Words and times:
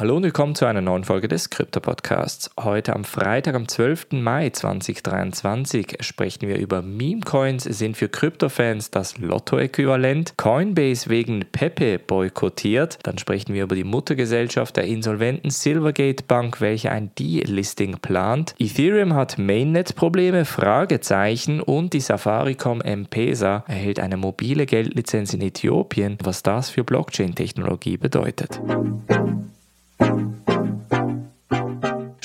Hallo 0.00 0.16
und 0.16 0.22
willkommen 0.22 0.54
zu 0.54 0.64
einer 0.64 0.80
neuen 0.80 1.04
Folge 1.04 1.28
des 1.28 1.50
Krypto-Podcasts. 1.50 2.50
Heute 2.58 2.94
am 2.94 3.04
Freitag, 3.04 3.54
am 3.54 3.68
12. 3.68 4.12
Mai 4.12 4.48
2023 4.48 5.98
sprechen 6.00 6.48
wir 6.48 6.56
über 6.56 6.80
Meme-Coins, 6.80 7.64
sind 7.64 7.98
für 7.98 8.08
Krypto-Fans 8.08 8.90
das 8.90 9.18
Lotto-Äquivalent, 9.18 10.38
Coinbase 10.38 11.10
wegen 11.10 11.44
Pepe 11.52 11.98
boykottiert, 11.98 12.98
dann 13.02 13.18
sprechen 13.18 13.52
wir 13.52 13.64
über 13.64 13.74
die 13.74 13.84
Muttergesellschaft 13.84 14.78
der 14.78 14.84
insolventen 14.84 15.50
Silvergate 15.50 16.24
Bank, 16.26 16.62
welche 16.62 16.90
ein 16.90 17.10
Delisting 17.18 17.98
plant, 17.98 18.54
Ethereum 18.58 19.12
hat 19.12 19.36
Mainnet-Probleme, 19.36 20.46
Fragezeichen 20.46 21.60
und 21.60 21.92
die 21.92 22.00
Safaricom 22.00 22.80
M-Pesa 22.80 23.64
erhält 23.68 24.00
eine 24.00 24.16
mobile 24.16 24.64
Geldlizenz 24.64 25.34
in 25.34 25.42
Äthiopien, 25.42 26.16
was 26.24 26.42
das 26.42 26.70
für 26.70 26.84
Blockchain-Technologie 26.84 27.98
bedeutet 27.98 28.62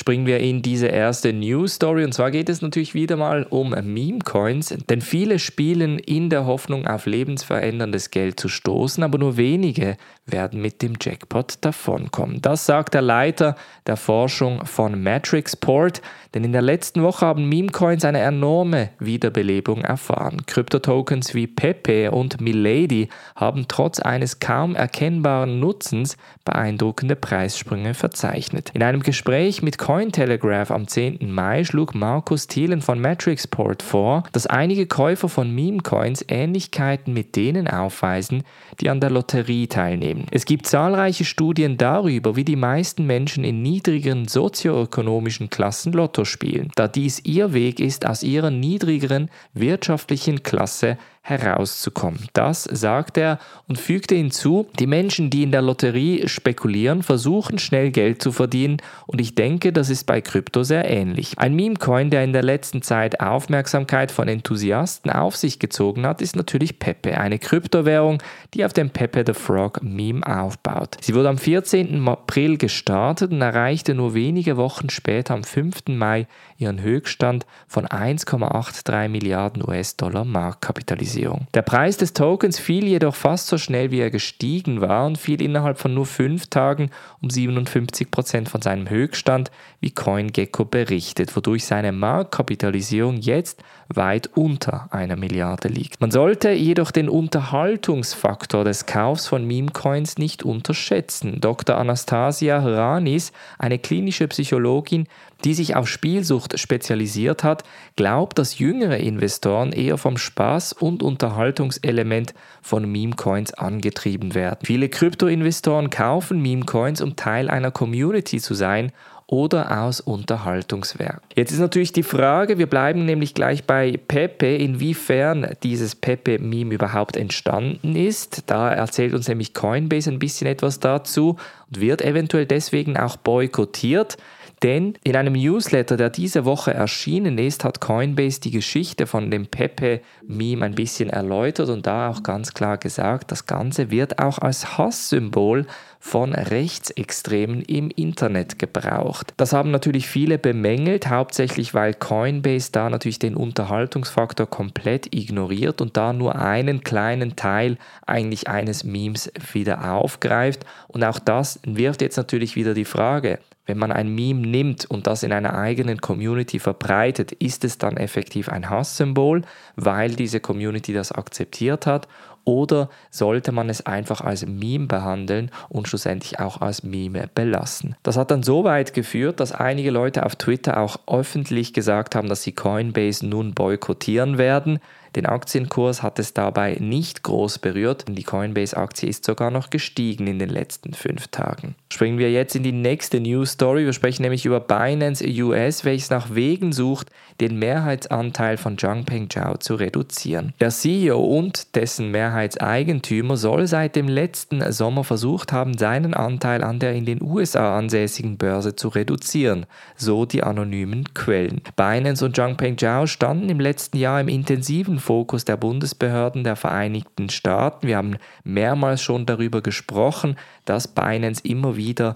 springen 0.05 0.27
wir 0.27 0.40
in 0.40 0.62
diese 0.62 0.86
erste 0.86 1.34
News 1.34 1.73
Story. 1.73 2.04
Und 2.04 2.13
zwar 2.13 2.30
geht 2.30 2.48
es 2.48 2.62
natürlich 2.62 2.94
wieder 2.94 3.18
mal 3.18 3.41
um 3.50 3.72
Meme-Coins, 3.72 4.76
denn 4.88 5.02
viele 5.02 5.40
spielen 5.40 5.98
in 5.98 6.30
der 6.30 6.46
Hoffnung, 6.46 6.86
auf 6.86 7.08
lebensveränderndes 7.08 8.12
Geld 8.12 8.40
zu 8.40 8.48
stoßen, 8.48 9.04
aber 9.04 9.18
nur 9.18 9.36
wenige 9.38 9.98
werden 10.27 10.62
mit 10.62 10.84
dem 10.84 10.94
Jackpot 11.02 11.55
davonkommen. 11.62 12.40
Das 12.40 12.68
sagt 12.68 12.94
der 12.94 13.02
Leiter 13.02 13.55
der 13.88 13.98
Forschung 13.98 14.63
von 14.68 15.02
Matrixport, 15.02 16.04
denn 16.35 16.44
in 16.44 16.52
der 16.52 16.62
letzten 16.62 17.02
Woche 17.02 17.26
haben 17.26 17.49
Meme-Coins 17.49 18.05
eine 18.05 18.20
enorme 18.20 18.90
Wiederbelebung 18.99 19.82
erfahren. 19.82 20.46
Kryptotokens 20.46 21.34
wie 21.34 21.48
Pepe 21.48 22.12
und 22.12 22.41
Milady 22.41 23.10
haben 23.35 23.66
trotz 23.68 23.99
eines 23.99 24.40
kaum 24.40 24.76
erkennbaren 24.76 25.60
Nutzens 25.60 26.18
beeindruckende 26.44 27.16
Preissprünge 27.16 27.96
verzeichnet. 27.96 28.70
In 28.76 28.84
einem 28.84 29.02
Gespräch 29.02 29.63
mit 29.63 29.80
Cointelegraph 29.95 30.72
am 30.72 30.90
10. 30.90 31.20
Mai 31.31 31.63
schlug 31.63 31.96
Markus 31.96 32.48
Thielen 32.48 32.82
von 32.82 32.99
Matrixport 32.99 33.82
vor, 33.82 34.24
dass 34.34 34.46
einige 34.46 34.87
Käufer 34.87 35.29
von 35.29 35.55
Meme-Coins 35.55 36.26
Ähnlichkeiten 36.27 37.13
mit 37.13 37.37
denen 37.37 37.70
aufweisen, 37.70 38.43
die 38.82 38.90
an 38.90 38.99
der 38.99 39.10
Lotterie 39.10 39.68
teilnehmen. 39.68 40.26
Es 40.32 40.43
gibt 40.43 40.68
zahlreiche 40.68 41.24
Studien 41.24 41.77
darüber, 41.77 42.35
wie 42.35 42.43
die 42.43 42.57
meisten 42.57 43.07
Menschen 43.07 43.46
in 43.46 43.62
niedrigeren 43.62 44.27
sozioökonomischen 44.27 45.49
Klassen 45.49 45.93
Lotto 45.93 46.26
spielen, 46.26 46.71
da 46.76 46.90
dies 46.90 47.24
ihr 47.24 47.54
Weg 47.54 47.80
ist, 47.80 48.05
aus 48.05 48.21
ihrer 48.21 48.52
niedrigeren 48.52 49.30
wirtschaftlichen 49.54 50.43
Klasse 50.43 50.98
herauszukommen. 51.26 52.27
Das 52.34 52.63
sagt 52.65 53.18
er 53.18 53.40
und 53.68 53.79
fügte 53.79 54.13
hinzu, 54.13 54.68
die 54.77 54.85
Menschen, 54.85 55.31
die 55.31 55.41
in 55.41 55.51
der 55.51 55.63
Lotterie 55.63 56.27
spekulieren, 56.27 57.01
versuchen 57.01 57.57
schnell 57.57 57.90
Geld 57.90 58.21
zu 58.21 58.31
verdienen 58.31 58.77
und 59.07 59.20
ich 59.20 59.34
denke, 59.34 59.73
das 59.73 59.90
ist 59.90 60.05
bei 60.05 60.21
Krypto 60.21 60.62
sehr 60.62 60.87
ähnlich. 60.87 61.40
Ein 61.40 61.55
Meme-Coin, 61.55 62.12
der 62.12 62.23
in 62.23 62.31
der 62.31 62.43
letzten 62.43 62.84
Zeit 62.84 63.21
Aufmerksamkeit 63.21 64.12
von 64.12 64.28
Enthusiasten 64.28 65.09
auf 65.09 65.35
sich 65.35 65.57
gezogen 65.57 66.06
hat, 66.06 66.22
ist 66.22 66.35
natürlich 66.35 66.78
Pepe, 66.78 67.18
eine 67.18 67.40
Kryptowährung, 67.40 68.22
die 68.53 68.63
auf 68.63 68.73
dem 68.73 68.91
Pepe 68.91 69.23
the 69.25 69.34
Frog 69.34 69.81
Meme 69.81 70.22
aufbaut. 70.28 70.97
Sie 71.01 71.16
wurde 71.16 71.29
am 71.29 71.40
14. 71.40 72.07
April 72.07 72.57
gestartet 72.57 73.31
und 73.31 73.41
erreichte 73.41 73.96
nur 73.96 74.13
wenige 74.13 74.57
Wochen 74.57 74.91
später 74.91 75.34
am 75.34 75.44
5. 75.44 75.88
Mai 75.88 76.28
ihren 76.57 76.81
Höchststand 76.81 77.47
von 77.68 77.88
1,83 77.88 79.09
Milliarden 79.09 79.68
US-Dollar 79.68 80.23
Marktkapitalisierung. 80.23 81.15
Finanzierung. 81.16 81.47
Der 81.53 81.62
Preis 81.62 81.97
des 81.97 82.13
Tokens 82.13 82.59
fiel 82.59 82.85
jedoch 82.85 83.16
fast 83.16 83.47
so 83.47 83.58
schnell, 83.58 83.91
wie 83.91 84.00
er 84.00 84.12
gestiegen 84.12 84.81
war 84.81 85.06
und 85.06 85.18
fiel 85.18 85.41
innerhalb 85.41 85.80
von 85.80 85.94
nur 85.94 86.06
fünf 86.06 86.47
Tagen 86.47 86.90
um 87.22 87.30
57 87.30 88.12
Prozent 88.12 88.50
von 88.50 88.62
seinem 88.62 88.90
Höchststand, 88.90 89.52
wie 89.80 89.91
CoinGecko 89.91 90.66
berichtet, 90.66 91.36
wodurch 91.36 91.66
seine 91.66 91.91
Marktkapitalisierung 91.91 93.18
jetzt 93.18 93.63
weit 93.88 94.30
unter 94.36 94.88
einer 94.91 95.16
Milliarde 95.16 95.68
liegt. 95.68 96.02
Man 96.02 96.12
sollte 96.12 96.52
jedoch 96.52 96.92
den 96.92 97.08
Unterhaltungsfaktor 97.08 98.64
des 98.64 98.86
Kaufs 98.86 99.28
von 99.28 99.46
Meme-Coins 99.46 100.18
nicht 100.18 100.44
unterschätzen. 100.44 101.40
Dr. 101.40 101.78
Anastasia 101.78 102.59
Ranis, 102.59 103.32
eine 103.59 103.80
klinische 103.80 104.28
Psychologin, 104.28 105.08
die 105.46 105.54
sich 105.54 105.76
auf 105.76 105.88
Spielsucht 105.88 106.60
spezialisiert 106.60 107.44
hat, 107.44 107.64
glaubt, 107.96 108.40
dass 108.40 108.58
jüngere 108.58 108.98
Investoren 108.98 109.72
eher 109.72 109.98
vom 109.98 110.18
Spaß 110.18 110.74
und 110.74 111.04
Unterhaltungselement 111.04 112.34
von 112.62 112.92
Meme-Coins 112.92 113.54
angetrieben 113.54 114.34
werden. 114.34 114.60
Viele 114.64 114.90
Krypto-Investoren 114.90 115.92
kaufen 115.92 116.42
Meme-Coins, 116.42 117.00
um 117.02 117.16
Teil 117.16 117.50
einer 117.50 117.72
Community 117.72 118.40
zu 118.40 118.56
sein 118.56 118.92
oder 119.28 119.84
aus 119.84 120.02
Unterhaltungswerk. 120.02 121.22
Jetzt 121.36 121.52
ist 121.52 121.60
natürlich 121.60 121.92
die 121.94 122.04
Frage, 122.04 122.58
wir 122.58 122.68
bleiben 122.68 123.06
nämlich 123.06 123.34
gleich 123.34 123.64
bei 123.66 123.98
Pepe, 124.08 124.56
inwiefern 124.56 125.56
dieses 125.64 125.96
Pepe-Meme 125.96 126.76
überhaupt 126.76 127.18
entstanden 127.18 127.96
ist. 127.96 128.44
Da 128.48 128.72
erzählt 128.72 129.14
uns 129.14 129.28
nämlich 129.28 129.54
Coinbase 129.54 130.12
ein 130.12 130.20
bisschen 130.20 130.48
etwas 130.48 130.80
dazu 130.80 131.38
und 131.68 131.82
wird 131.82 132.02
eventuell 132.04 132.46
deswegen 132.46 132.98
auch 132.98 133.18
boykottiert. 133.18 134.18
Denn 134.64 134.98
in 135.04 135.16
einem 135.16 135.34
Newsletter, 135.34 135.98
der 135.98 136.10
diese 136.10 136.46
Woche 136.46 136.74
erschienen 136.74 137.38
ist, 137.38 137.64
hat 137.64 137.82
Coinbase 137.82 138.40
die 138.40 138.52
Geschichte 138.52 139.06
von 139.06 139.30
dem 139.30 139.48
Pepe-Meme 139.48 140.66
ein 140.66 140.76
bisschen 140.76 141.10
erläutert 141.10 141.70
und 141.70 141.86
da 141.86 142.10
auch 142.10 142.24
ganz 142.24 142.54
klar 142.54 142.78
gesagt, 142.78 143.32
das 143.32 143.46
Ganze 143.46 143.92
wird 143.92 144.20
auch 144.20 144.40
als 144.40 144.78
Hasssymbol 144.78 145.66
von 146.00 146.34
Rechtsextremen 146.34 147.64
im 147.64 147.90
Internet 147.90 148.60
gebraucht. 148.60 149.34
Das 149.38 149.54
haben 149.54 149.72
natürlich 149.72 150.08
viele 150.08 150.38
bemängelt, 150.38 151.10
hauptsächlich 151.10 151.74
weil 151.74 151.94
Coinbase 151.94 152.72
da 152.72 152.90
natürlich 152.90 153.20
den 153.20 153.36
Unterhaltungsfaktor 153.36 154.48
komplett 154.48 155.16
ignoriert 155.16 155.82
und 155.82 155.98
da 155.98 156.14
nur 156.14 156.36
einen 156.36 156.84
kleinen 156.84 157.36
Teil 157.36 157.78
eigentlich 158.06 158.48
eines 158.48 158.84
Memes 158.84 159.32
wieder 159.52 159.94
aufgreift. 159.94 160.64
Und 160.88 161.04
auch 161.04 161.20
das 161.20 161.60
wirft 161.66 162.02
jetzt 162.02 162.18
natürlich 162.18 162.56
wieder 162.56 162.76
die 162.76 162.86
Frage, 162.86 163.40
wenn 163.66 163.78
man 163.78 163.92
ein 163.92 164.14
Meme 164.14 164.48
nimmt 164.48 164.86
und 164.86 165.08
das 165.08 165.24
in 165.24 165.31
einer 165.31 165.58
eigenen 165.58 166.00
Community 166.00 166.59
verbreitet, 166.59 167.31
ist 167.31 167.64
es 167.64 167.78
dann 167.78 167.98
effektiv 167.98 168.50
ein 168.50 168.70
Hasssymbol, 168.70 169.42
weil 169.76 170.16
diese 170.16 170.40
Community 170.40 170.94
das 170.94 171.12
akzeptiert 171.12 171.88
hat? 171.88 172.08
Oder 172.46 172.90
sollte 173.09 173.52
man 173.52 173.70
es 173.70 173.88
einfach 173.88 174.22
als 174.22 174.46
Meme 174.46 174.86
behandeln 174.86 175.50
und 175.68 175.88
schlussendlich 175.88 176.40
auch 176.40 176.62
als 176.62 176.84
Meme 176.84 177.28
belassen? 177.34 177.96
Das 178.03 178.18
hat 178.18 178.30
dann 178.30 178.44
so 178.44 178.64
weit 178.64 178.94
geführt, 178.94 179.40
dass 179.40 179.52
einige 179.52 179.90
Leute 179.90 180.24
auf 180.24 180.36
Twitter 180.36 180.80
auch 180.80 180.97
öffentlich 181.08 181.74
gesagt 181.74 182.14
haben, 182.14 182.30
dass 182.30 182.44
sie 182.44 182.52
Coinbase 182.52 183.26
nun 183.26 183.56
boykottieren 183.56 184.38
werden. 184.38 184.80
Den 185.16 185.26
Aktienkurs 185.26 186.03
hat 186.03 186.20
es 186.20 186.34
dabei 186.34 186.76
nicht 186.80 187.24
groß 187.24 187.59
berührt. 187.59 188.06
Die 188.09 188.24
Coinbase-Aktie 188.24 189.08
ist 189.08 189.24
sogar 189.24 189.50
noch 189.50 189.70
gestiegen 189.70 190.28
in 190.28 190.40
den 190.40 190.50
letzten 190.50 190.94
fünf 190.94 191.30
Tagen. 191.30 191.76
Springen 191.90 192.18
wir 192.18 192.31
jetzt 192.31 192.56
in 192.56 192.64
die 192.64 192.74
nächste 192.74 193.22
News 193.22 193.52
Story. 193.52 193.86
Wir 193.86 193.94
sprechen 193.94 194.24
nämlich 194.24 194.46
über 194.46 194.59
Binance 194.59 195.26
US, 195.26 195.86
welches 195.86 196.09
nach 196.09 196.36
Wegen 196.36 196.74
sucht, 196.74 197.12
den 197.40 197.58
Mehrheitsanteil 197.59 198.58
von 198.58 198.78
Zhangpeng 198.78 199.30
Zhao 199.30 199.58
zu 199.58 199.76
reduzieren. 199.76 200.53
Der 200.59 200.70
CEO 200.70 201.20
und 201.20 201.76
dessen 201.76 202.12
Mehrheitseigentümer 202.12 203.38
soll 203.38 203.68
seit 203.68 203.96
dem 203.96 204.08
letzten 204.09 204.72
Sommer 204.72 205.03
versucht 205.03 205.53
haben, 205.53 205.78
seinen 205.78 206.14
Anteil 206.14 206.64
an 206.64 206.80
der 206.80 206.94
in 206.94 207.06
den 207.06 207.22
USA 207.22 207.78
ansässigen 207.78 208.38
Börse 208.38 208.76
zu 208.76 208.90
reduzieren, 208.90 209.66
so 209.96 210.26
die 210.26 210.44
anonymen 210.44 211.14
Quellen. 211.14 211.62
Binance 211.78 212.26
und 212.26 212.36
Zhangpeng 212.36 212.78
Zhao 212.78 213.08
standen 213.08 213.50
im 213.50 213.59
letzten 213.59 213.97
Jahr 213.97 214.20
im 214.20 214.28
intensiven 214.28 215.00
Fokus 215.06 215.46
der 215.46 215.56
Bundesbehörden 215.56 216.44
der 216.44 216.56
Vereinigten 216.56 217.30
Staaten. 217.30 217.86
Wir 217.88 217.98
haben 217.98 218.18
mehrmals 218.44 219.04
schon 219.04 219.28
darüber 219.28 219.62
gesprochen, 219.62 220.36
dass 220.66 220.88
Binance 220.88 221.42
immer 221.46 221.78
wieder 221.78 222.16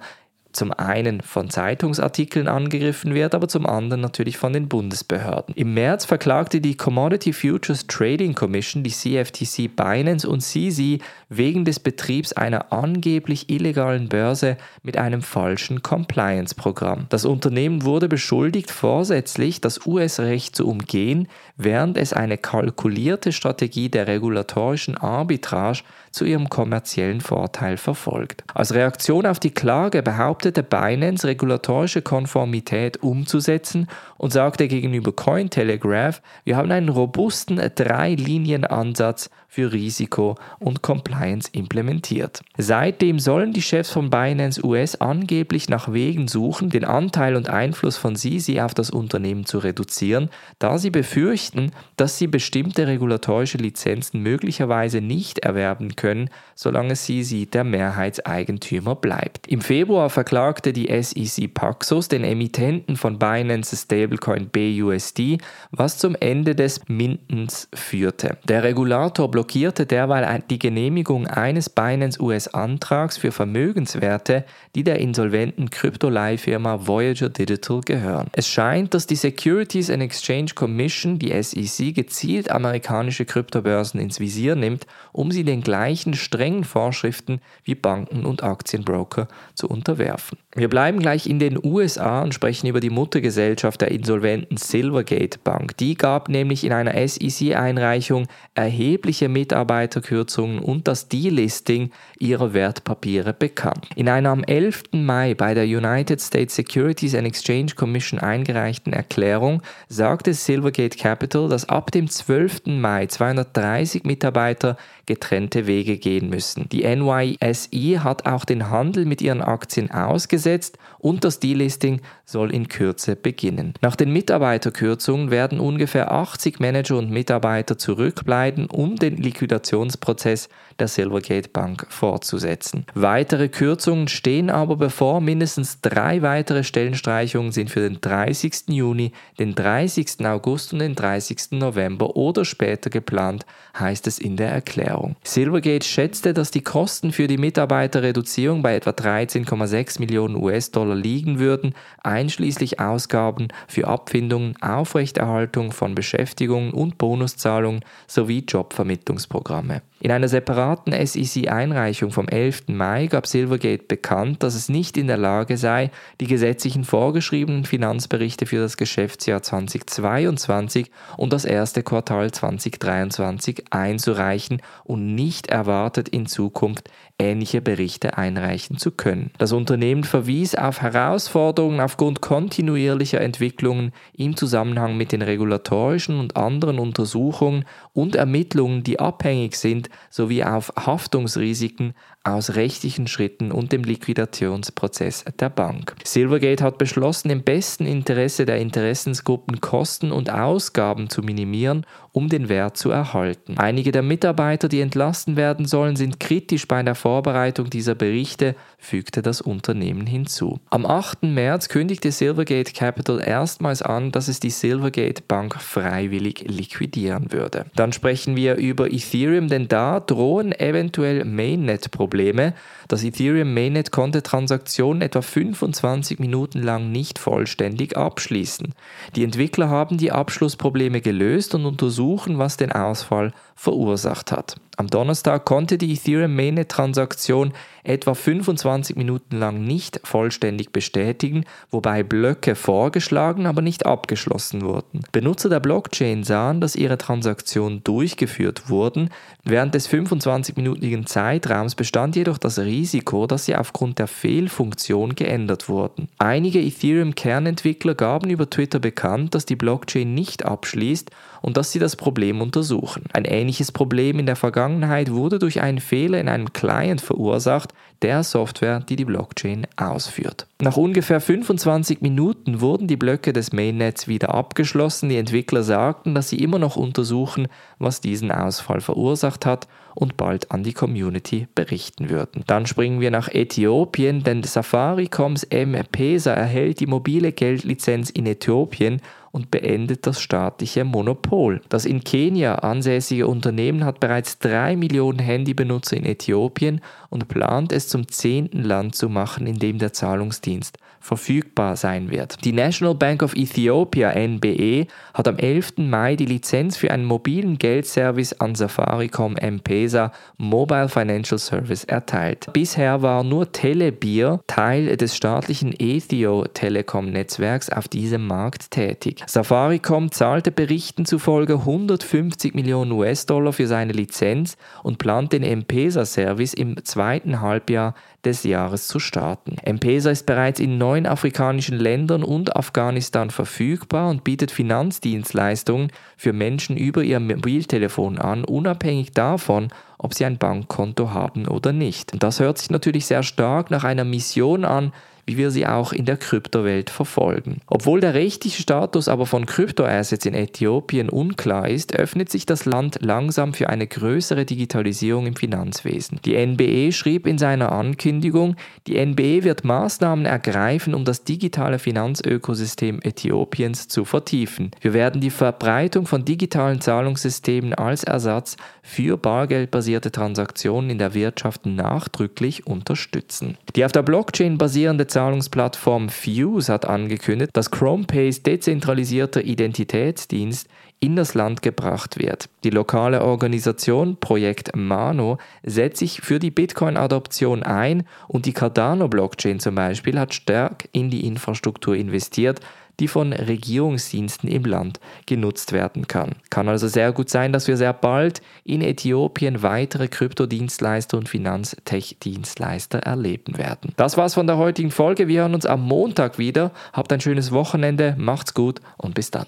zum 0.51 0.71
einen 0.73 1.21
von 1.21 1.49
Zeitungsartikeln 1.49 2.47
angegriffen 2.47 3.13
wird, 3.13 3.35
aber 3.35 3.47
zum 3.47 3.65
anderen 3.65 4.01
natürlich 4.01 4.37
von 4.37 4.53
den 4.53 4.67
Bundesbehörden. 4.67 5.53
Im 5.55 5.73
März 5.73 6.05
verklagte 6.05 6.59
die 6.59 6.75
Commodity 6.75 7.33
Futures 7.33 7.85
Trading 7.87 8.33
Commission, 8.33 8.83
die 8.83 8.91
CFTC 8.91 9.75
Binance 9.75 10.27
und 10.27 10.41
CZ 10.41 11.01
wegen 11.29 11.65
des 11.65 11.79
Betriebs 11.79 12.33
einer 12.33 12.73
angeblich 12.73 13.49
illegalen 13.49 14.09
Börse 14.09 14.57
mit 14.81 14.97
einem 14.97 15.21
falschen 15.21 15.83
Compliance-Programm. 15.83 17.05
Das 17.09 17.25
Unternehmen 17.25 17.83
wurde 17.83 18.07
beschuldigt, 18.07 18.71
vorsätzlich 18.71 19.61
das 19.61 19.85
US-Recht 19.85 20.55
zu 20.55 20.67
umgehen, 20.67 21.27
während 21.57 21.97
es 21.97 22.13
eine 22.13 22.37
kalkulierte 22.37 23.31
Strategie 23.31 23.89
der 23.89 24.07
regulatorischen 24.07 24.97
Arbitrage 24.97 25.83
zu 26.11 26.25
ihrem 26.25 26.49
kommerziellen 26.49 27.21
Vorteil 27.21 27.77
verfolgt. 27.77 28.43
Als 28.53 28.73
Reaktion 28.73 29.25
auf 29.25 29.39
die 29.39 29.51
Klage 29.51 30.03
behauptete 30.03 30.63
Binance, 30.63 31.27
regulatorische 31.27 32.01
Konformität 32.01 33.01
umzusetzen 33.01 33.87
und 34.17 34.33
sagte 34.33 34.67
gegenüber 34.67 35.11
Cointelegraph, 35.11 36.21
wir 36.43 36.57
haben 36.57 36.71
einen 36.71 36.89
robusten 36.89 37.61
Drei-Linien-Ansatz 37.75 39.29
für 39.49 39.73
Risiko 39.73 40.35
und 40.59 40.83
Compliance 40.83 41.49
implementiert. 41.51 42.41
Seitdem 42.57 43.17
sollen 43.17 43.51
die 43.51 43.63
Chefs 43.63 43.89
von 43.89 44.11
Binance 44.11 44.63
US 44.63 44.95
angeblich 44.95 45.69
nach 45.69 45.91
Wegen 45.91 46.27
suchen, 46.27 46.69
den 46.69 46.85
Anteil 46.85 47.35
und 47.35 47.49
Einfluss 47.49 47.97
von 47.97 48.15
Sisi 48.15 48.61
auf 48.61 48.75
das 48.75 48.91
Unternehmen 48.91 49.45
zu 49.45 49.57
reduzieren, 49.57 50.29
da 50.59 50.77
sie 50.77 50.91
befürchten, 50.91 51.71
dass 51.97 52.19
sie 52.19 52.27
bestimmte 52.27 52.85
regulatorische 52.85 53.57
Lizenzen 53.57 54.21
möglicherweise 54.21 55.01
nicht 55.01 55.39
erwerben 55.39 55.95
können, 55.99 56.29
solange 56.55 56.95
Sisi 56.95 57.45
der 57.45 57.63
Mehrheitseigentümer 57.63 58.95
bleibt. 58.95 59.47
Im 59.47 59.61
Februar 59.61 60.09
verklagte 60.09 60.71
die 60.71 60.87
SEC 61.01 61.53
Paxos 61.53 62.07
den 62.07 62.23
Emittenten 62.23 62.95
von 62.95 63.19
Binance 63.19 63.75
Stablecoin 63.75 64.49
BUSD, 64.49 65.39
was 65.71 65.97
zum 65.97 66.15
Ende 66.15 66.55
des 66.55 66.87
Mintens 66.87 67.67
führte. 67.73 68.37
Der 68.47 68.63
Regulator 68.63 69.29
blockierte 69.29 69.85
derweil 69.85 70.41
die 70.49 70.59
Genehmigung 70.59 71.27
eines 71.27 71.69
Binance 71.69 72.21
US-Antrags 72.21 73.17
für 73.17 73.33
Vermögenswerte, 73.33 74.45
die 74.75 74.83
der 74.83 74.99
insolventen 74.99 75.69
Kryptoleihfirma 75.69 76.87
Voyager 76.87 77.29
Digital 77.29 77.81
gehören. 77.81 78.27
Es 78.31 78.47
scheint, 78.47 78.93
dass 78.93 79.05
die 79.05 79.15
Securities 79.15 79.89
and 79.89 80.01
Exchange 80.01 80.51
Commission, 80.55 81.19
die 81.19 81.31
SEC, 81.43 81.93
gezielt 81.93 82.49
amerikanische 82.51 83.25
Kryptobörsen 83.25 83.99
ins 83.99 84.21
Visier 84.21 84.55
nimmt, 84.55 84.87
um 85.11 85.31
sie 85.31 85.43
den 85.43 85.61
gleichen 85.61 85.88
strengen 85.95 86.63
Vorschriften 86.63 87.41
wie 87.63 87.75
Banken 87.75 88.25
und 88.25 88.43
Aktienbroker 88.43 89.27
zu 89.55 89.67
unterwerfen. 89.67 90.37
Wir 90.55 90.67
bleiben 90.67 90.99
gleich 90.99 91.27
in 91.27 91.39
den 91.39 91.63
USA 91.63 92.21
und 92.21 92.33
sprechen 92.33 92.67
über 92.67 92.79
die 92.79 92.89
Muttergesellschaft 92.89 93.81
der 93.81 93.91
insolventen 93.91 94.57
Silvergate 94.57 95.37
Bank. 95.43 95.77
Die 95.77 95.95
gab 95.95 96.27
nämlich 96.27 96.63
in 96.63 96.73
einer 96.73 96.95
SEC-Einreichung 97.07 98.27
erhebliche 98.55 99.29
Mitarbeiterkürzungen 99.29 100.59
und 100.59 100.87
das 100.87 101.07
Delisting 101.07 101.91
ihrer 102.17 102.53
Wertpapiere 102.53 103.33
bekannt. 103.33 103.89
In 103.95 104.09
einer 104.09 104.29
am 104.29 104.43
11. 104.43 104.83
Mai 104.93 105.33
bei 105.35 105.53
der 105.53 105.65
United 105.65 106.19
States 106.19 106.55
Securities 106.55 107.13
and 107.15 107.27
Exchange 107.27 107.73
Commission 107.75 108.19
eingereichten 108.19 108.91
Erklärung 108.91 109.61
sagte 109.87 110.33
Silvergate 110.33 110.97
Capital, 110.97 111.47
dass 111.47 111.69
ab 111.69 111.91
dem 111.91 112.09
12. 112.09 112.65
Mai 112.65 113.05
230 113.05 114.03
Mitarbeiter 114.03 114.77
getrennte 115.09 115.65
Wege 115.65 115.97
gehen 115.97 116.29
müssen. 116.29 116.69
Die 116.69 116.83
NYSE 116.83 118.03
hat 118.03 118.27
auch 118.27 118.45
den 118.45 118.69
Handel 118.69 119.05
mit 119.05 119.23
ihren 119.23 119.41
Aktien 119.41 119.89
ausgesetzt 119.89 120.77
und 120.99 121.23
das 121.23 121.39
Delisting 121.39 122.01
soll 122.25 122.53
in 122.53 122.67
Kürze 122.67 123.15
beginnen. 123.15 123.73
Nach 123.81 123.95
den 123.95 124.13
Mitarbeiterkürzungen 124.13 125.31
werden 125.31 125.59
ungefähr 125.59 126.11
80 126.11 126.59
Manager 126.59 126.97
und 126.97 127.09
Mitarbeiter 127.09 127.79
zurückbleiben, 127.79 128.67
um 128.67 128.97
den 128.97 129.17
Liquidationsprozess 129.17 130.47
der 130.79 130.87
Silvergate 130.87 131.49
Bank 131.49 131.85
fortzusetzen. 131.89 132.85
Weitere 132.93 133.49
Kürzungen 133.49 134.07
stehen 134.07 134.49
aber 134.49 134.75
bevor. 134.75 135.21
Mindestens 135.21 135.81
drei 135.81 136.21
weitere 136.21 136.63
Stellenstreichungen 136.63 137.51
sind 137.51 137.69
für 137.69 137.81
den 137.81 138.01
30. 138.01 138.69
Juni, 138.69 139.11
den 139.37 139.55
30. 139.55 140.25
August 140.25 140.73
und 140.73 140.79
den 140.79 140.95
30. 140.95 141.51
November 141.51 142.15
oder 142.15 142.45
später 142.45 142.89
geplant, 142.89 143.45
heißt 143.77 144.07
es 144.07 144.19
in 144.19 144.37
der 144.37 144.51
Erklärung. 144.51 145.15
Silvergate 145.23 145.85
schätzte, 145.85 146.33
dass 146.33 146.51
die 146.51 146.61
Kosten 146.61 147.11
für 147.11 147.27
die 147.27 147.37
Mitarbeiterreduzierung 147.37 148.61
bei 148.61 148.75
etwa 148.75 148.91
13,6 148.91 149.99
Millionen 149.99 150.35
US-Dollar 150.35 150.95
liegen 150.95 151.39
würden, 151.39 151.73
einschließlich 152.03 152.79
Ausgaben 152.79 153.49
für 153.67 153.87
Abfindungen, 153.87 154.55
Aufrechterhaltung 154.61 155.71
von 155.71 155.95
Beschäftigungen 155.95 156.71
und 156.71 156.97
Bonuszahlungen 156.97 157.81
sowie 158.07 158.43
Jobvermittlungsprogramme. 158.47 159.81
In 160.01 160.11
einer 160.11 160.29
separaten 160.29 160.68
SEC-Einreichung 160.77 162.11
vom 162.11 162.27
11. 162.27 162.67
Mai 162.67 163.07
gab 163.07 163.27
Silvergate 163.27 163.85
bekannt, 163.87 164.43
dass 164.43 164.55
es 164.55 164.69
nicht 164.69 164.97
in 164.97 165.07
der 165.07 165.17
Lage 165.17 165.57
sei, 165.57 165.91
die 166.21 166.27
gesetzlichen 166.27 166.83
vorgeschriebenen 166.83 167.65
Finanzberichte 167.65 168.45
für 168.45 168.59
das 168.59 168.77
Geschäftsjahr 168.77 169.41
2022 169.41 170.91
und 171.17 171.33
das 171.33 171.45
erste 171.45 171.83
Quartal 171.83 172.31
2023 172.31 173.65
einzureichen 173.71 174.61
und 174.83 175.15
nicht 175.15 175.47
erwartet 175.47 176.09
in 176.09 176.25
Zukunft 176.25 176.89
ähnliche 177.19 177.61
Berichte 177.61 178.17
einreichen 178.17 178.77
zu 178.77 178.91
können. 178.91 179.31
Das 179.37 179.51
Unternehmen 179.51 180.03
verwies 180.03 180.55
auf 180.55 180.81
Herausforderungen 180.81 181.81
aufgrund 181.81 182.21
kontinuierlicher 182.21 183.21
Entwicklungen 183.21 183.91
im 184.13 184.37
Zusammenhang 184.37 184.97
mit 184.97 185.11
den 185.11 185.21
regulatorischen 185.21 186.19
und 186.19 186.37
anderen 186.37 186.79
Untersuchungen 186.79 187.65
und 187.93 188.15
Ermittlungen, 188.15 188.83
die 188.83 188.99
abhängig 188.99 189.57
sind, 189.57 189.89
sowie 190.09 190.43
auf 190.43 190.71
Haftungsrisiken 190.77 191.93
aus 192.23 192.55
rechtlichen 192.55 193.07
Schritten 193.07 193.51
und 193.51 193.71
dem 193.71 193.83
Liquidationsprozess 193.83 195.25
der 195.39 195.49
Bank. 195.49 195.95
Silvergate 196.03 196.63
hat 196.63 196.77
beschlossen, 196.77 197.29
im 197.29 197.43
besten 197.43 197.85
Interesse 197.85 198.45
der 198.45 198.57
Interessensgruppen 198.57 199.61
Kosten 199.61 200.11
und 200.11 200.29
Ausgaben 200.29 201.09
zu 201.09 201.21
minimieren, 201.21 201.85
um 202.11 202.29
den 202.29 202.49
Wert 202.49 202.77
zu 202.77 202.89
erhalten. 202.91 203.57
Einige 203.57 203.91
der 203.91 204.01
Mitarbeiter, 204.01 204.67
die 204.67 204.81
entlassen 204.81 205.35
werden 205.35 205.65
sollen, 205.65 205.95
sind 205.95 206.19
kritisch 206.19 206.67
bei 206.67 206.81
der 206.81 206.95
Vorbereitung 206.95 207.69
dieser 207.69 207.95
Berichte, 207.95 208.55
fügte 208.77 209.21
das 209.21 209.41
Unternehmen 209.41 210.07
hinzu. 210.07 210.59
Am 210.69 210.85
8. 210.85 211.23
März 211.23 211.69
kündigte 211.69 212.11
Silvergate 212.11 212.73
Capital 212.73 213.21
erstmals 213.23 213.81
an, 213.81 214.11
dass 214.11 214.27
es 214.27 214.39
die 214.39 214.49
Silvergate 214.49 215.21
Bank 215.27 215.55
freiwillig 215.61 216.45
liquidieren 216.47 217.31
würde. 217.31 217.65
Dann 217.75 217.93
sprechen 217.93 218.35
wir 218.35 218.55
über 218.55 218.91
Ethereum, 218.91 219.47
denn 219.47 219.67
da 219.67 219.99
drohen 219.99 220.51
eventuell 220.51 221.25
Mainnet-Probleme. 221.25 222.53
Das 222.87 223.03
Ethereum 223.03 223.53
Mainnet 223.53 223.91
konnte 223.91 224.23
Transaktionen 224.23 225.01
etwa 225.01 225.21
25 225.21 226.19
Minuten 226.19 226.61
lang 226.61 226.91
nicht 226.91 227.19
vollständig 227.19 227.97
abschließen. 227.97 228.73
Die 229.15 229.23
Entwickler 229.23 229.69
haben 229.69 229.97
die 229.97 230.11
Abschlussprobleme 230.11 231.01
gelöst 231.01 231.53
und 231.53 231.65
untersuchen, 231.65 231.98
was 231.99 232.57
den 232.57 232.71
Ausfall 232.71 233.33
verursacht 233.55 234.31
hat. 234.31 234.55
Am 234.77 234.87
Donnerstag 234.87 235.43
konnte 235.43 235.77
die 235.77 235.91
Ethereum 235.93 236.35
Mainnet 236.35 236.69
Transaktion 236.69 237.53
etwa 237.89 238.13
25 238.13 238.95
Minuten 238.95 239.37
lang 239.37 239.63
nicht 239.63 239.99
vollständig 240.03 240.71
bestätigen, 240.71 241.45
wobei 241.71 242.03
Blöcke 242.03 242.53
vorgeschlagen, 242.53 243.47
aber 243.47 243.61
nicht 243.61 243.85
abgeschlossen 243.85 244.61
wurden. 244.61 245.01
Benutzer 245.11 245.49
der 245.49 245.59
Blockchain 245.59 246.23
sahen, 246.23 246.61
dass 246.61 246.75
ihre 246.75 246.99
Transaktionen 246.99 247.83
durchgeführt 247.83 248.69
wurden. 248.69 249.09
Während 249.43 249.73
des 249.73 249.89
25-minütigen 249.89 251.07
Zeitraums 251.07 251.73
bestand 251.73 252.15
jedoch 252.15 252.37
das 252.37 252.59
Risiko, 252.59 253.25
dass 253.25 253.45
sie 253.45 253.55
aufgrund 253.55 253.97
der 253.97 254.07
Fehlfunktion 254.07 255.15
geändert 255.15 255.67
wurden. 255.67 256.09
Einige 256.19 256.59
Ethereum-Kernentwickler 256.61 257.95
gaben 257.95 258.29
über 258.29 258.49
Twitter 258.49 258.79
bekannt, 258.79 259.33
dass 259.33 259.45
die 259.45 259.55
Blockchain 259.55 260.13
nicht 260.13 260.45
abschließt 260.45 261.09
und 261.41 261.57
dass 261.57 261.71
sie 261.71 261.79
das 261.79 261.95
Problem 261.95 262.41
untersuchen. 262.41 263.05
Ein 263.13 263.25
ähnliches 263.25 263.71
Problem 263.71 264.19
in 264.19 264.25
der 264.27 264.35
Vergangenheit 264.35 265.11
wurde 265.11 265.39
durch 265.39 265.61
einen 265.61 265.79
Fehler 265.79 266.19
in 266.19 266.29
einem 266.29 266.53
Client 266.53 267.01
verursacht, 267.01 267.73
der 268.01 268.23
Software, 268.23 268.79
die 268.79 268.95
die 268.95 269.05
Blockchain 269.05 269.67
ausführt. 269.75 270.47
Nach 270.61 270.77
ungefähr 270.77 271.19
25 271.19 272.01
Minuten 272.01 272.61
wurden 272.61 272.87
die 272.87 272.95
Blöcke 272.95 273.33
des 273.33 273.51
Mainnets 273.51 274.07
wieder 274.07 274.33
abgeschlossen. 274.33 275.09
Die 275.09 275.17
Entwickler 275.17 275.63
sagten, 275.63 276.15
dass 276.15 276.29
sie 276.29 276.39
immer 276.39 276.59
noch 276.59 276.75
untersuchen, 276.77 277.47
was 277.77 278.01
diesen 278.01 278.31
Ausfall 278.31 278.81
verursacht 278.81 279.45
hat 279.45 279.67
und 279.95 280.15
bald 280.15 280.51
an 280.51 280.63
die 280.63 280.73
Community 280.73 281.47
berichten 281.55 282.09
würden. 282.09 282.43
Dann 282.47 282.65
springen 282.65 283.01
wir 283.01 283.11
nach 283.11 283.27
Äthiopien, 283.27 284.23
denn 284.23 284.43
Safarikoms 284.43 285.43
M-Pesa 285.43 286.33
erhält 286.33 286.79
die 286.79 286.87
mobile 286.87 287.33
Geldlizenz 287.33 288.09
in 288.09 288.25
Äthiopien 288.25 289.01
und 289.31 289.51
beendet 289.51 290.07
das 290.07 290.21
staatliche 290.21 290.83
Monopol. 290.83 291.61
Das 291.69 291.85
in 291.85 292.03
Kenia 292.03 292.55
ansässige 292.55 293.27
Unternehmen 293.27 293.85
hat 293.85 293.99
bereits 293.99 294.39
drei 294.39 294.75
Millionen 294.75 295.19
Handybenutzer 295.19 295.97
in 295.97 296.05
Äthiopien 296.05 296.81
und 297.09 297.27
plant 297.27 297.71
es 297.71 297.87
zum 297.87 298.07
zehnten 298.07 298.63
Land 298.63 298.95
zu 298.95 299.09
machen, 299.09 299.47
in 299.47 299.59
dem 299.59 299.77
der 299.77 299.93
Zahlungsdienst 299.93 300.77
verfügbar 301.09 301.75
sein 301.75 302.11
wird. 302.11 302.45
Die 302.45 302.51
National 302.51 302.93
Bank 302.93 303.23
of 303.23 303.35
Ethiopia 303.35 304.11
NBE 304.11 304.85
hat 305.15 305.27
am 305.27 305.37
11. 305.37 305.77
Mai 305.77 306.15
die 306.15 306.27
Lizenz 306.27 306.77
für 306.77 306.91
einen 306.91 307.03
mobilen 307.03 307.57
Geldservice 307.57 308.39
an 308.39 308.53
Safaricom 308.53 309.35
M-Pesa 309.35 310.11
Mobile 310.37 310.87
Financial 310.87 311.39
Service 311.39 311.83
erteilt. 311.83 312.49
Bisher 312.53 313.01
war 313.01 313.23
nur 313.23 313.51
Telebir 313.51 314.41
Teil 314.45 314.97
des 314.97 315.15
staatlichen 315.15 315.73
Ethio 315.79 316.45
Telekom 316.45 317.09
Netzwerks 317.09 317.71
auf 317.71 317.87
diesem 317.87 318.27
Markt 318.27 318.69
tätig. 318.69 319.23
Safaricom 319.25 320.11
zahlte 320.11 320.51
Berichten 320.51 321.05
zufolge 321.05 321.55
150 321.55 322.53
Millionen 322.53 322.91
US-Dollar 322.91 323.51
für 323.51 323.65
seine 323.65 323.93
Lizenz 323.93 324.57
und 324.83 324.99
plant 324.99 325.33
den 325.33 325.41
M-Pesa 325.41 326.05
Service 326.05 326.53
im 326.53 326.83
zweiten 326.85 327.41
Halbjahr 327.41 327.95
des 328.25 328.43
Jahres 328.43 328.87
zu 328.87 328.99
starten. 328.99 329.57
M-Pesa 329.63 330.09
ist 330.09 330.25
bereits 330.25 330.59
in 330.59 330.77
neun 330.77 331.05
afrikanischen 331.05 331.77
Ländern 331.77 332.23
und 332.23 332.55
Afghanistan 332.55 333.29
verfügbar 333.29 334.09
und 334.09 334.23
bietet 334.23 334.51
Finanzdienstleistungen 334.51 335.91
für 336.17 336.33
Menschen 336.33 336.77
über 336.77 337.03
ihr 337.03 337.19
Mobiltelefon 337.19 338.17
an, 338.17 338.43
unabhängig 338.43 339.11
davon, 339.11 339.69
ob 339.97 340.13
sie 340.13 340.25
ein 340.25 340.37
Bankkonto 340.37 341.11
haben 341.11 341.47
oder 341.47 341.73
nicht. 341.73 342.13
Und 342.13 342.23
das 342.23 342.39
hört 342.39 342.57
sich 342.57 342.69
natürlich 342.69 343.05
sehr 343.05 343.23
stark 343.23 343.71
nach 343.71 343.83
einer 343.83 344.05
Mission 344.05 344.65
an, 344.65 344.93
wie 345.29 345.37
wir 345.37 345.51
sie 345.51 345.67
auch 345.67 345.93
in 345.93 346.05
der 346.05 346.17
Kryptowelt 346.17 346.89
verfolgen. 346.89 347.61
Obwohl 347.67 348.01
der 348.01 348.15
rechtliche 348.15 348.63
Status 348.63 349.07
aber 349.07 349.27
von 349.27 349.45
Kryptoassets 349.45 350.25
in 350.25 350.33
Äthiopien 350.33 351.07
unklar 351.07 351.69
ist, 351.69 351.95
öffnet 351.95 352.31
sich 352.31 352.47
das 352.47 352.65
Land 352.65 352.97
langsam 353.01 353.53
für 353.53 353.69
eine 353.69 353.85
größere 353.85 354.43
Digitalisierung 354.45 355.27
im 355.27 355.35
Finanzwesen. 355.35 356.19
Die 356.25 356.33
NBE 356.33 356.91
schrieb 356.91 357.27
in 357.27 357.37
seiner 357.37 357.71
Ankündigung, 357.71 358.55
die 358.87 358.97
NBE 358.97 359.43
wird 359.43 359.63
Maßnahmen 359.63 360.25
ergreifen, 360.25 360.95
um 360.95 361.05
das 361.05 361.25
digitale 361.25 361.77
Finanzökosystem 361.77 362.99
Äthiopiens 363.03 363.87
zu 363.87 364.05
vertiefen. 364.05 364.71
Wir 364.81 364.93
werden 364.93 365.21
die 365.21 365.29
Verbreitung 365.29 366.07
von 366.07 366.25
digitalen 366.25 366.81
Zahlungssystemen 366.81 367.75
als 367.75 368.03
Ersatz 368.03 368.57
für 368.81 369.15
bargeldbasierte 369.15 370.11
Transaktionen 370.11 370.89
in 370.89 370.97
der 370.97 371.13
Wirtschaft 371.13 371.67
nachdrücklich 371.67 372.65
unterstützen. 372.65 373.59
Die 373.75 373.85
auf 373.85 373.91
der 373.91 374.01
Blockchain 374.01 374.57
basierende 374.57 375.05
Zahlungsplattform 375.19 376.07
Fuse 376.07 376.71
hat 376.71 376.85
angekündigt, 376.85 377.51
dass 377.51 377.71
ChromePays 377.71 378.41
dezentralisierter 378.41 379.43
Identitätsdienst 379.43 380.69
in 381.01 381.17
das 381.17 381.33
Land 381.33 381.61
gebracht 381.61 382.17
wird. 382.17 382.47
Die 382.63 382.69
lokale 382.69 383.21
Organisation 383.21 384.15
Projekt 384.15 384.77
Mano 384.77 385.37
setzt 385.61 385.99
sich 385.99 386.21
für 386.21 386.39
die 386.39 386.51
Bitcoin-Adoption 386.51 387.63
ein 387.63 388.05
und 388.29 388.45
die 388.45 388.53
Cardano-Blockchain 388.53 389.59
zum 389.59 389.75
Beispiel 389.75 390.17
hat 390.17 390.33
stark 390.33 390.87
in 390.93 391.09
die 391.09 391.27
Infrastruktur 391.27 391.97
investiert, 391.97 392.61
die 392.99 393.07
von 393.07 393.33
Regierungsdiensten 393.33 394.49
im 394.49 394.65
Land 394.65 394.99
genutzt 395.25 395.71
werden 395.71 396.07
kann. 396.07 396.35
Kann 396.49 396.67
also 396.67 396.87
sehr 396.87 397.11
gut 397.11 397.29
sein, 397.29 397.53
dass 397.53 397.67
wir 397.67 397.77
sehr 397.77 397.93
bald 397.93 398.41
in 398.63 398.81
Äthiopien 398.81 399.63
weitere 399.63 400.07
Kryptodienstleister 400.07 401.17
und 401.17 401.29
Finanztech-Dienstleister 401.29 402.99
erleben 402.99 403.57
werden. 403.57 403.93
Das 403.97 404.17
war's 404.17 404.33
von 404.33 404.47
der 404.47 404.57
heutigen 404.57 404.91
Folge. 404.91 405.27
Wir 405.27 405.41
hören 405.41 405.55
uns 405.55 405.65
am 405.65 405.81
Montag 405.81 406.37
wieder. 406.37 406.71
Habt 406.93 407.11
ein 407.13 407.21
schönes 407.21 407.51
Wochenende, 407.51 408.15
macht's 408.17 408.53
gut 408.53 408.79
und 408.97 409.15
bis 409.15 409.31
dann. 409.31 409.47